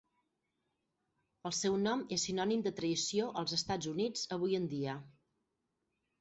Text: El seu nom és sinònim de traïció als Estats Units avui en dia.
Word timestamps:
El 1.49 1.53
seu 1.57 1.75
nom 1.81 2.01
és 2.17 2.25
sinònim 2.29 2.63
de 2.69 2.71
traïció 2.79 3.27
als 3.43 3.55
Estats 3.59 3.91
Units 3.93 4.25
avui 4.39 4.59
en 4.61 4.67
dia. 4.73 4.97